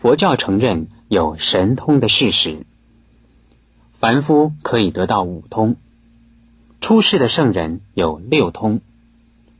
[0.00, 2.64] 佛教承认有神通的事实。
[3.98, 5.76] 凡夫可以得到五通，
[6.80, 8.80] 出世的圣人有六通，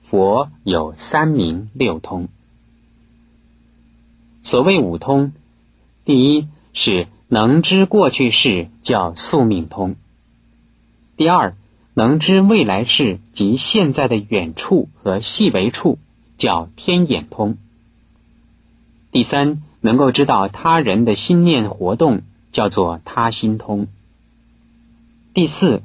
[0.03, 2.29] 佛有三明六通。
[4.43, 5.35] 所谓五通，
[6.07, 9.97] 第一是能知过去事，叫宿命通；
[11.19, 11.55] 第二，
[11.93, 15.99] 能知未来事及现在的远处和细微处，
[16.39, 17.57] 叫天眼通；
[19.13, 23.87] 第三，能够知道他人的心念活动，叫做他心通；
[25.35, 25.83] 第四，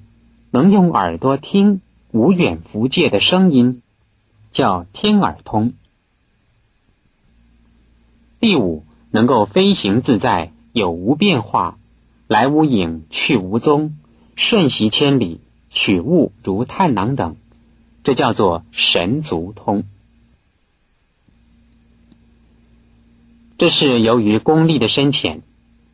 [0.52, 1.82] 能用耳朵听
[2.12, 3.82] 无远弗届的声音，
[4.52, 5.72] 叫天耳通；
[8.40, 8.84] 第五。
[9.12, 11.78] 能够飞行自在，有无变化，
[12.28, 13.96] 来无影，去无踪，
[14.36, 15.40] 瞬息千里，
[15.70, 17.38] 取物如探囊等，
[18.04, 19.86] 这叫做神足通。
[23.58, 25.42] 这是由于功力的深浅，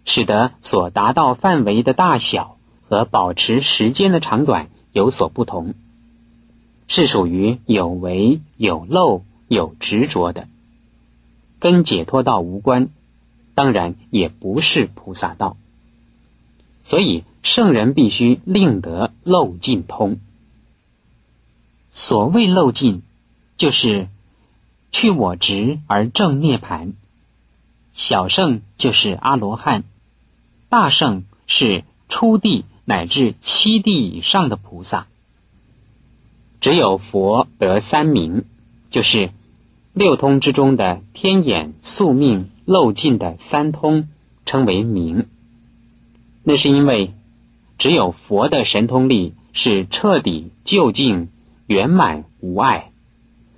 [0.03, 5.75] 使得所达到范围的大小和保持时间的长短有所不同，
[6.87, 10.47] 是属于有为有漏有执着的，
[11.59, 12.89] 跟解脱道无关。
[13.53, 15.55] 当然也不是菩萨道，
[16.81, 20.19] 所以圣人必须令得漏尽通。
[21.91, 23.03] 所谓漏尽，
[23.57, 24.07] 就是
[24.91, 26.93] 去我执而正涅盘。
[27.93, 29.83] 小圣就是阿罗汉，
[30.69, 35.07] 大圣是初地乃至七地以上的菩萨。
[36.59, 38.45] 只有佛得三明，
[38.89, 39.31] 就是
[39.93, 42.49] 六通之中的天眼、宿命。
[42.63, 44.07] 漏尽的三通
[44.45, 45.25] 称为明，
[46.43, 47.13] 那是因为
[47.77, 51.27] 只有佛的神通力是彻底究竟
[51.67, 52.91] 圆满无碍，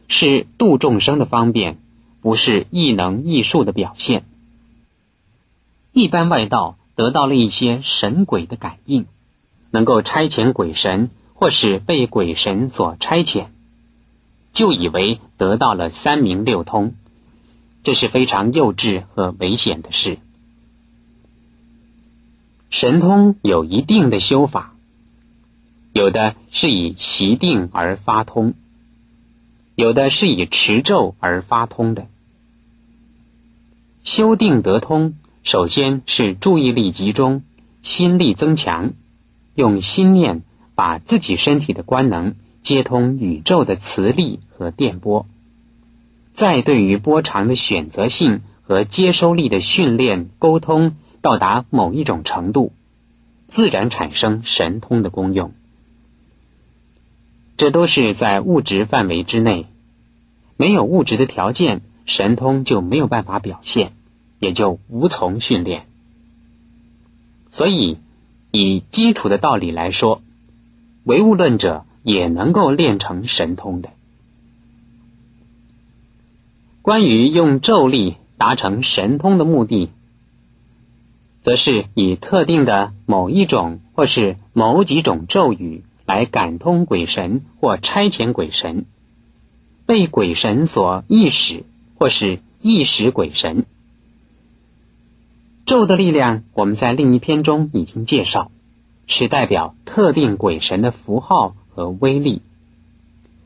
[0.08, 1.78] 是度众生的方便，
[2.24, 4.24] 不是异能异术的表现。
[5.92, 9.06] 一般外道得到了一些神鬼的感应，
[9.70, 13.48] 能够差遣鬼神，或是被鬼神所差遣，
[14.54, 16.95] 就以为得到了三明六通。
[17.83, 20.17] 这是非常幼稚和危险的事。
[22.70, 24.73] 神通有一定的修法，
[25.92, 28.54] 有的是以习定而发通，
[29.76, 32.08] 有的是以持咒而发通的。
[34.03, 37.43] 修定得通，首先是注意力集中，
[37.81, 38.93] 心力增强，
[39.55, 40.43] 用心念
[40.75, 45.25] 把自己身体的官能接通宇宙的磁力和电波。
[46.33, 52.73] 再对于波长的选择性和接收力的训练沟通到达某一种程度，
[53.47, 55.53] 自然产生神通的功用。
[57.55, 59.67] 这都是在物质范围之内，
[60.58, 63.93] 没有物质的条件，神通就没有办法表现，
[64.39, 65.87] 也就无从训练。
[67.49, 67.97] 所以，
[68.52, 70.21] 以基础的道理来说，
[71.03, 73.89] 唯物论者也能够练成神通的。
[76.81, 79.89] 关于用咒力达成神通的目的，
[81.41, 88.85] 则是以特定的某一种或是某几种咒语来感通鬼神或差遣鬼神，
[89.85, 91.64] 被鬼神所意识
[92.03, 93.65] 或是意识鬼神。
[95.65, 98.52] 咒的力量，我们在另一篇中已经介绍，
[99.08, 102.41] 是代表特定鬼神的符号和威力，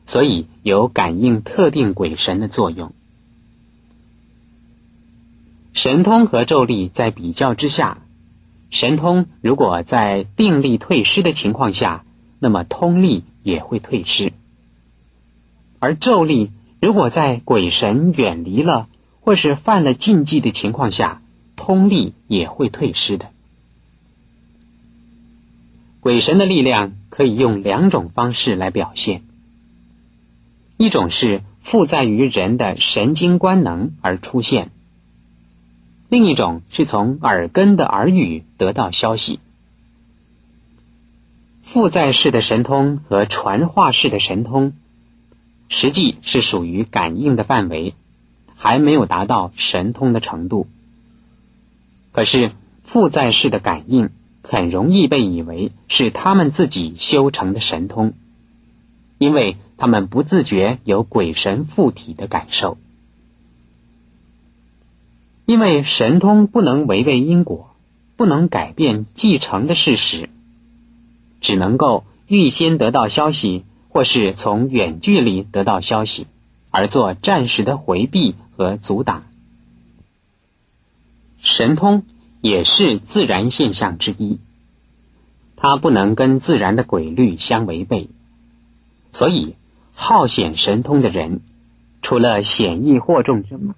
[0.06, 2.92] 所以有感应特定鬼神的作用。
[5.72, 7.98] 神通和咒力在比较之下，
[8.70, 12.04] 神通如果在定力退失的情况下，
[12.40, 14.32] 那么通力也会退失；
[15.78, 16.50] 而咒力
[16.80, 18.88] 如果在鬼神远离了
[19.20, 21.22] 或是犯了禁忌的情况下，
[21.56, 23.30] 通力也会退失的。
[26.00, 29.22] 鬼神的力量可以用两种方式来表现：
[30.76, 34.70] 一种是附在于人的神经官能而出现。
[36.08, 39.40] 另一种是从耳根的耳语得到消息，
[41.64, 44.72] 附在式的神通和传话式的神通，
[45.68, 47.94] 实际是属于感应的范围，
[48.56, 50.66] 还没有达到神通的程度。
[52.12, 52.52] 可是
[52.84, 54.10] 附在式的感应
[54.42, 58.14] 很容易被以为是他们自己修成的神通，
[59.18, 62.78] 因为他们不自觉有鬼神附体的感受。
[65.44, 67.74] 因为神通不能违背因果，
[68.16, 70.28] 不能改变继承的事实，
[71.40, 76.26] 只能够预先得到消息，或是从远距离得到消息，
[76.70, 79.24] 而做暂时的回避和阻挡。
[81.38, 82.04] 神通
[82.40, 84.38] 也是自然现象之一，
[85.56, 88.10] 它不能跟自然的规律相违背，
[89.12, 89.54] 所以
[89.94, 91.40] 好显神通的人，
[92.02, 93.74] 除了显易惑众之外，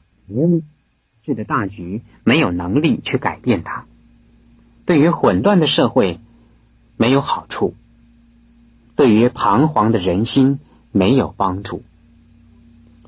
[1.23, 3.85] 治的大局没有能力去改变它，
[4.87, 6.19] 对于混乱的社会
[6.97, 7.75] 没有好处，
[9.01, 10.59] 对于彷徨的人心
[10.93, 11.83] 没有帮助，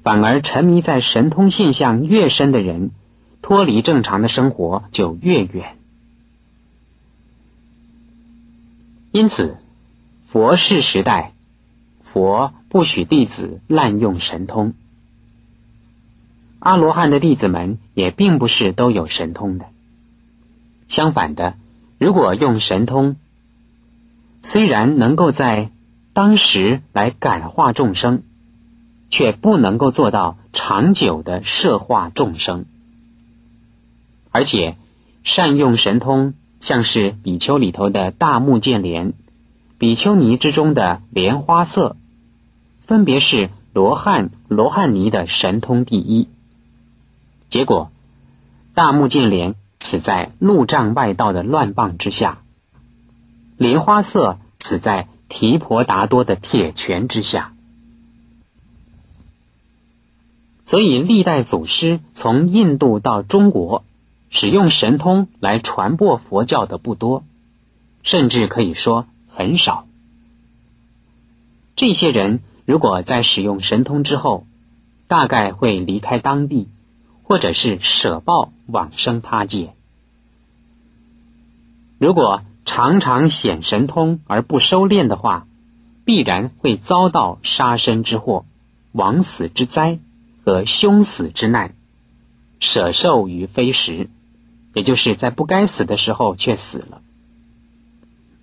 [0.03, 2.93] 反而沉迷在神通现象越深的人，
[3.43, 5.77] 脱离正常的生活就越远。
[9.11, 9.59] 因此，
[10.29, 11.35] 佛世时代，
[12.03, 14.73] 佛不许弟子滥用神通。
[16.59, 19.67] 阿罗汉的弟子们也并不是都有神通的。
[20.89, 21.57] 相反的，
[21.99, 23.17] 如果用神通，
[24.41, 25.71] 虽然能够在
[26.13, 28.23] 当时来感化众生，
[29.09, 32.67] 却不能够做到长久的摄化众生。
[34.31, 34.77] 而且，
[35.25, 39.15] 善用神通，像是比丘里头的大木剑莲，
[39.79, 41.97] 比丘尼之中的莲花色，
[42.81, 46.29] 分别是罗汉、罗汉尼的神通第一。
[47.49, 47.91] 结果，
[48.75, 52.39] 大木剑莲死在路障外道的乱棒之下；
[53.57, 57.55] 莲花色死在提婆达多的铁拳之下。
[60.67, 63.83] 所以，历代祖师从印度到中国，
[64.29, 67.25] 使用神通来传播佛教的不多，
[68.03, 69.87] 甚至可以说很少。
[71.77, 74.47] 这些人如果在使用神通之后，
[75.09, 76.69] 大概会离开当地。
[77.25, 79.73] 或者是舍报往生他界。
[81.97, 85.47] 如果常常显神通而不收敛的话，
[86.05, 88.45] 必然会遭到杀身之祸、
[88.93, 89.99] 枉死之灾
[90.45, 91.75] 和凶死之难，
[92.61, 94.09] 舍寿于非时，
[94.75, 97.03] 也就是在不该死的时候却死了。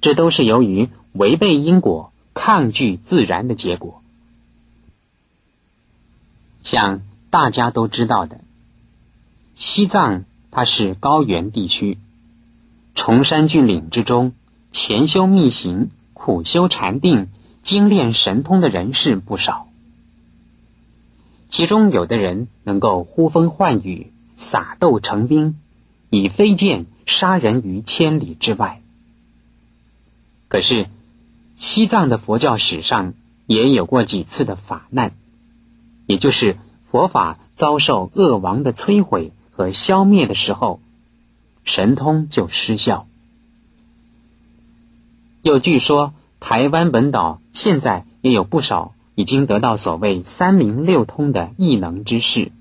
[0.02, 4.02] 这都是由于违背因果、抗拒自然的结果。
[6.62, 8.42] 像大家都知道的。
[9.56, 11.98] 西藏它是高原地区，
[13.02, 14.34] 崇山峻岭之中，
[14.74, 17.30] 潜修密行、苦修禅定、
[17.64, 19.68] 精炼神通的人士不少。
[21.48, 25.62] 其中有的人能够呼风唤雨、撒豆成兵，
[26.10, 28.82] 以飞剑杀人于千里之外。
[30.50, 30.90] 可是，
[31.56, 33.14] 西藏的佛教史上
[33.46, 35.14] 也有过几次的法难，
[36.06, 36.58] 也就是
[36.92, 39.32] 佛法遭受恶王的摧毁。
[39.52, 40.82] 和消灭的时候，
[41.70, 43.06] 神通就失效。
[45.44, 52.52] 又据说，台湾本岛现在也有不少已经得到所谓三明六通的异能之士。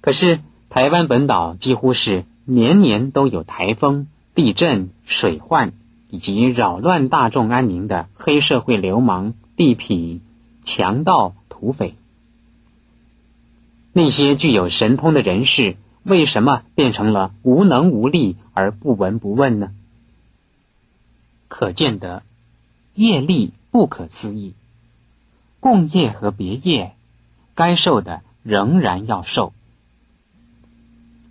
[0.00, 0.40] 可是，
[0.70, 5.74] 台湾本岛几乎是年年都有台风、地震、水患
[6.08, 10.20] 以及扰乱大众安宁的黑社会流氓、地痞、
[10.64, 11.94] 强盗、土匪。
[13.92, 19.72] 那些具有神通的人士，为什么变成了无能无力而不闻不问呢？
[21.48, 22.22] 可见得
[22.94, 24.54] 业力不可思议，
[25.60, 26.94] 共业和别业，
[27.54, 29.52] 该受的仍然要受。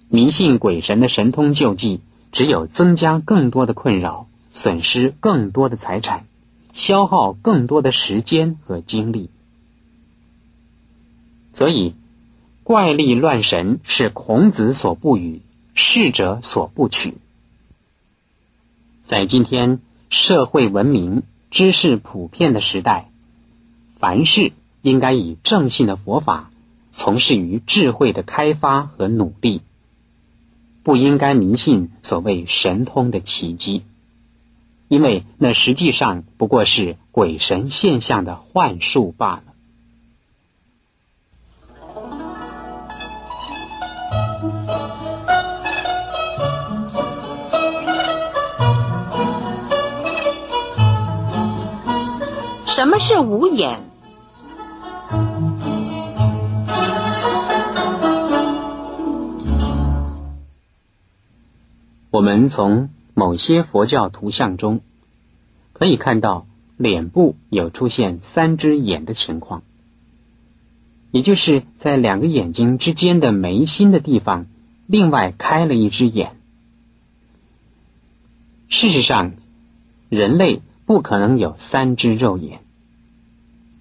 [0.07, 6.27] 迷信鬼神的神通救济，只有增加更多的困扰，损失更多的财产，
[6.73, 9.31] 消耗更多的时间和精力。
[11.53, 11.95] 所以。
[12.69, 15.41] 怪力乱神是孔子所不语，
[15.73, 17.15] 逝者所不取。
[19.01, 19.79] 在今天
[20.11, 23.09] 社会文明、知识普遍的时代，
[23.97, 26.51] 凡事应该以正信的佛法，
[26.91, 29.63] 从事于智慧的开发和努力，
[30.83, 33.81] 不应该迷信所谓神通的奇迹，
[34.87, 39.48] 因为那实际上不过是鬼神现象的幻术罢了。
[52.79, 53.81] 什么是无眼？
[62.09, 64.79] 我们从某些佛教图像中
[65.73, 69.61] 可以看到，脸部有出现三只眼的情况，
[71.11, 74.45] 也就是在两个眼睛之间的眉心的地方，
[74.87, 76.37] 另外开了一只眼。
[78.69, 79.33] 事实上，
[80.07, 82.61] 人类不可能有三只肉眼。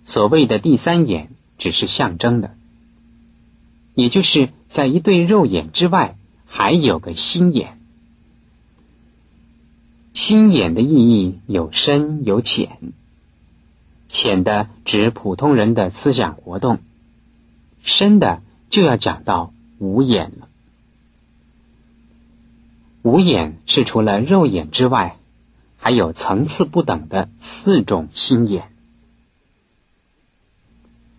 [0.09, 2.55] 所谓的第三眼只是象征的，
[3.95, 7.79] 也就是在一对肉眼之外，还有个心眼。
[10.15, 12.79] 心眼的意义有深有浅，
[14.09, 16.79] 浅的指普通人的思想活动，
[17.83, 20.49] 深的就要讲到五眼了。
[23.03, 25.19] 五眼是除了肉眼之外，
[25.77, 28.71] 还有层次不等的四种心眼。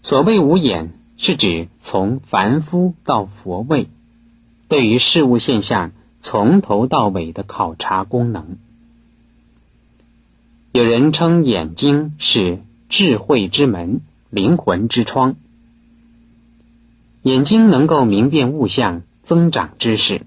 [0.01, 3.87] 所谓五眼，是指从凡夫到佛位，
[4.67, 5.91] 对于事物现象
[6.21, 8.57] 从头到尾的考察功能。
[10.71, 15.35] 有人称眼睛是智慧之门、灵魂之窗。
[17.23, 20.21] 眼睛能够明辨物象、增长知识。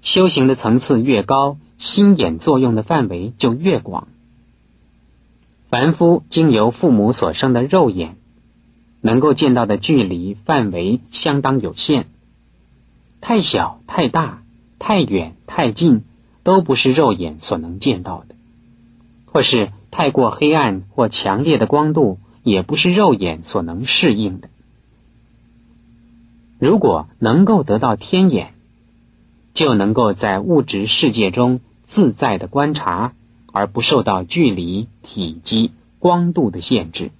[0.00, 4.08] 修行的层次越高，心眼作用的范围就越广。
[5.68, 8.16] 凡夫经由父母所生的肉眼，
[9.00, 12.06] 能够见到的距离范围相当有限，
[13.20, 14.42] 太小、太大、
[14.78, 16.02] 太远、太近，
[16.42, 18.34] 都不是肉眼所能见到的。
[19.26, 24.48] 或是太过黑暗或强烈的光度，也不是肉眼所能适应的。
[26.58, 28.54] 如果能够得到天眼，
[29.54, 33.12] 就能够在物质世界中自在的观察，
[33.52, 37.10] 而不受到距离、体积、光度的限制。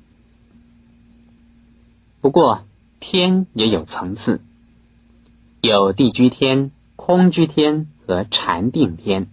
[2.21, 2.65] 不过，
[3.01, 4.41] 天也有层次，
[5.61, 9.29] 有地居天、空居天和禅定天。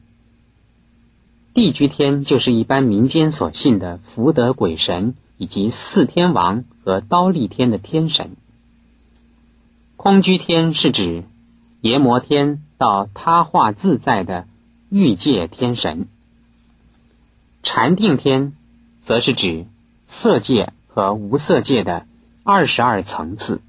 [1.53, 8.35] 地居天就是一般民间所信的福德鬼神，以及四天王和刀立天的天神。
[9.95, 11.23] 空居天是指
[11.81, 14.47] 阎摩天到他化自在的
[14.89, 16.07] 欲界天神。
[17.63, 18.53] 禅定天
[19.01, 19.65] 则是指
[20.05, 22.05] 色界和无色界的
[22.47, 23.59] 二十二层次。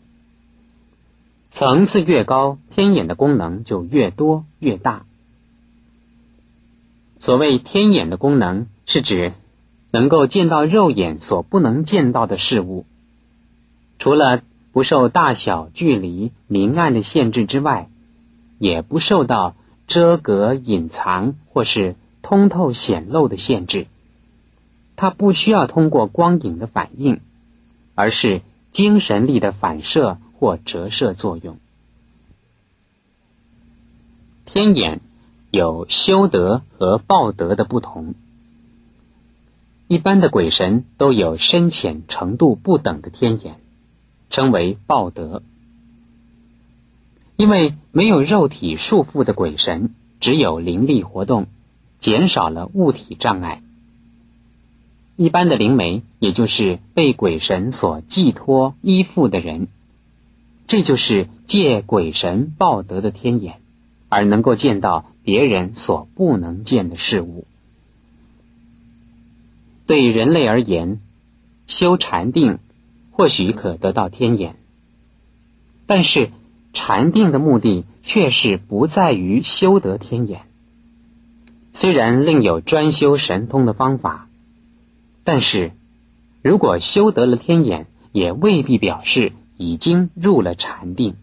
[1.51, 5.07] 层次越高，天眼的功能就越多越大。
[7.19, 9.33] 所谓天眼的功能，是指
[9.91, 12.85] 能够见到肉眼所不能见到的事物。
[13.99, 14.43] 除了
[14.73, 17.89] 不受大小、距离、明暗的限制之外，
[18.59, 19.57] 也不受到
[19.87, 23.87] 遮隔、隐藏或是通透显露的限制。
[24.97, 27.21] 它不需要通过光影的反应，
[27.95, 28.43] 而是
[28.77, 31.57] 精神力的反射或折射作用。
[34.45, 35.01] 天眼。
[35.51, 38.15] 有修德和报德的不同。
[39.89, 43.59] 一般的鬼神都有深浅程度不等的天眼，
[44.29, 45.43] 称为报德。
[47.37, 51.47] 因为没有肉体束缚的鬼神，只有灵力活动，
[51.99, 53.63] 减少了物体障碍。
[55.17, 59.67] 一般的灵媒，也就是被鬼神所寄托依附的人，
[60.67, 63.61] 这就是借鬼神报德的天眼，
[64.09, 65.07] 而能够见到。
[65.27, 67.49] 别人所不能见的事物，
[69.87, 71.01] 对人类而言，
[71.67, 72.61] 修禅定
[73.11, 74.55] 或许可得到天眼，
[75.87, 76.31] 但是
[76.73, 80.43] 禅定的目的却是不在于修得天眼。
[81.73, 84.26] 虽然另有专修神通的方法，
[85.27, 85.73] 但是
[86.41, 91.17] 如果修得了天眼，也未必表示已经入了禅定。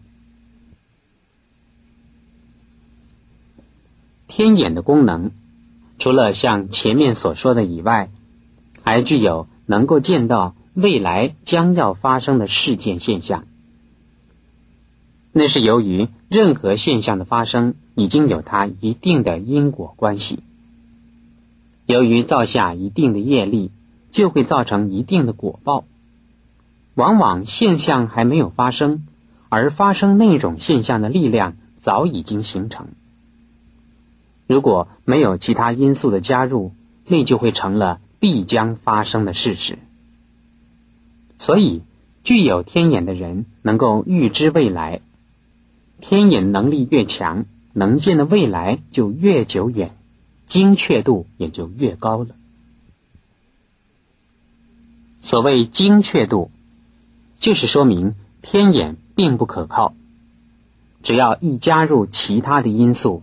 [4.28, 5.30] 天眼的功能，
[5.98, 8.10] 除了像前面所说的以外，
[8.82, 13.46] 还具有能够见到未来将要发生的事件现象。
[15.32, 20.40] 那是由于任何现象的发生已经有它一定的因果关系。
[21.86, 23.70] 由于造下一定的业力，
[24.14, 25.84] 就会造成一定的果报。
[26.94, 29.08] 往往现象还没有发生，
[29.48, 32.86] 而发生那种现象的力量早已经形成。
[34.46, 36.70] 如果没有其他因素的加入，
[37.08, 39.78] 那就会成了必将发生的事实。
[41.36, 41.82] 所以，
[42.22, 45.00] 具有天眼的人能够预知未来，
[46.00, 49.96] 天眼能力越强，能见的未来就越久远，
[50.46, 52.28] 精确度也就越高了。
[55.24, 56.50] 所谓精确度，
[57.38, 59.94] 就是说明天眼并不可靠，
[61.02, 63.22] 只要一加入其他的因素。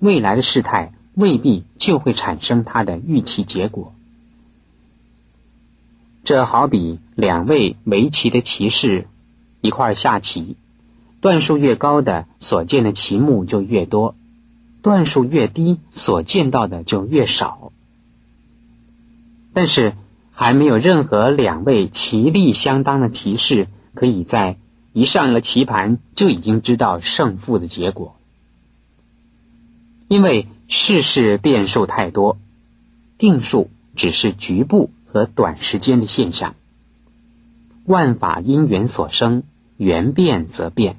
[0.00, 3.94] 未来的事态未必就会产生它的预期结果。
[6.24, 9.06] 这好比两位围棋的棋士
[9.60, 10.56] 一块下棋，
[11.20, 14.16] 段数越高的所见的棋目就越多，
[14.82, 17.70] 段数越低所见到的就越少。
[19.54, 19.94] 但是
[20.38, 24.58] 还没有任何两位棋力相当的棋士可以在
[24.92, 28.16] 一上了棋盘就已经知道胜负的结果。
[30.08, 32.36] 因为世事变数太多，
[33.16, 36.54] 定数只是局部和短时间的现象。
[37.86, 39.42] 万法因缘所生，
[39.78, 40.98] 缘变则变。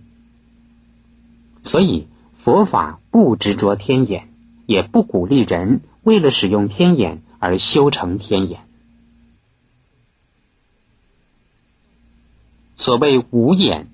[1.61, 2.07] 所以
[2.39, 4.29] 佛法不执着天眼，
[4.65, 8.61] 也不鼓励人为了使用天眼而修成天眼。
[12.77, 13.87] 所谓五眼，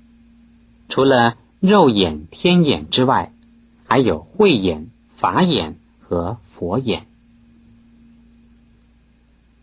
[0.90, 3.32] 除了肉眼、天眼之外，
[3.88, 7.08] 还有慧眼、法眼和佛眼。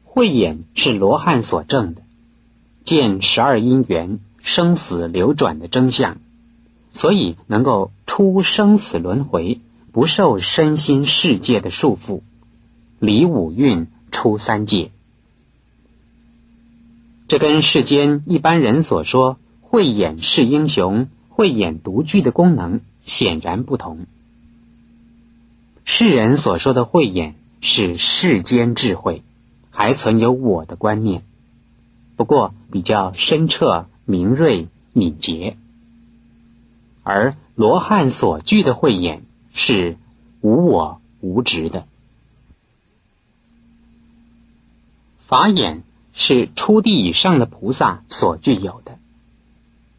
[0.05, 2.03] 慧眼是罗汉所证的，
[2.83, 6.17] 见十二因缘生死流转的真相，
[6.89, 9.61] 所以能够出生死轮回，
[9.93, 12.23] 不受身心世界的束缚，
[12.99, 14.91] 离五蕴出三界。
[17.31, 24.07] 这跟世间一般人所说“慧眼是英雄，慧眼独具”的功能显然不同。
[25.85, 29.23] 世人所说的慧眼是世间智慧，
[29.71, 31.23] 还存有我的观念，
[32.17, 35.55] 不过比较深彻、明锐、敏捷；
[37.05, 39.23] 而罗汉所具的慧眼
[39.53, 39.97] 是
[40.41, 41.87] 无我、无执的
[45.29, 45.85] 法眼。
[46.13, 48.99] 是初地以上的菩萨所具有的，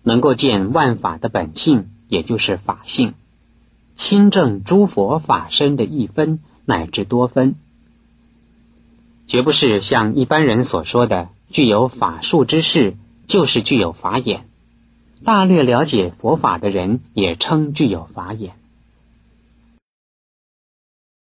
[0.03, 3.13] 能够见万法的本性，也就是法性，
[3.95, 7.55] 亲证诸佛法身的一分乃至多分，
[9.27, 12.95] 绝不是像一般人所说的具有法术之事，
[13.27, 14.45] 就是具有法眼。
[15.23, 18.53] 大略了解佛法的人也称具有法眼。